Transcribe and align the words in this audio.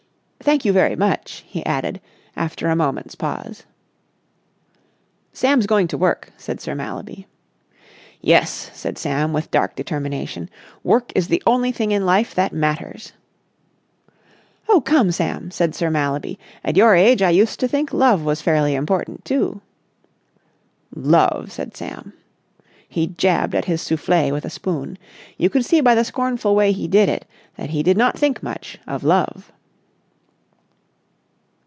Thank 0.43 0.65
you 0.65 0.73
very 0.73 0.95
much," 0.95 1.43
he 1.45 1.63
added, 1.67 2.01
after 2.35 2.67
a 2.67 2.75
moment's 2.75 3.13
pause. 3.13 3.63
"Sam's 5.31 5.67
going 5.67 5.87
to 5.89 5.99
work," 5.99 6.33
said 6.35 6.59
Sir 6.59 6.73
Mallaby. 6.73 7.27
"Yes," 8.21 8.71
said 8.73 8.97
Sam 8.97 9.33
with 9.33 9.51
dark 9.51 9.75
determination. 9.75 10.49
"Work 10.83 11.11
is 11.15 11.27
the 11.27 11.43
only 11.45 11.71
thing 11.71 11.91
in 11.91 12.07
life 12.07 12.33
that 12.33 12.51
matters!" 12.53 13.13
"Oh, 14.67 14.81
come, 14.81 15.11
Sam!" 15.11 15.51
said 15.51 15.75
Sir 15.75 15.91
Mallaby. 15.91 16.39
"At 16.65 16.75
your 16.75 16.95
age 16.95 17.21
I 17.21 17.29
used 17.29 17.59
to 17.59 17.67
think 17.67 17.93
love 17.93 18.23
was 18.23 18.41
fairly 18.41 18.73
important, 18.73 19.23
too!" 19.23 19.61
"Love!" 20.93 21.51
said 21.51 21.77
Sam. 21.77 22.13
He 22.89 23.05
jabbed 23.05 23.53
at 23.53 23.65
his 23.65 23.83
soufflé 23.83 24.31
with 24.31 24.43
a 24.43 24.49
spoon. 24.49 24.97
You 25.37 25.51
could 25.51 25.63
see 25.63 25.81
by 25.81 25.93
the 25.93 26.03
scornful 26.03 26.55
way 26.55 26.71
he 26.71 26.87
did 26.87 27.09
it 27.09 27.27
that 27.57 27.69
he 27.69 27.83
did 27.83 27.95
not 27.95 28.17
think 28.17 28.41
much 28.41 28.79
of 28.87 29.03
love. 29.03 29.51